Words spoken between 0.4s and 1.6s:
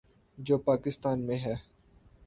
پاکستان میں ہے۔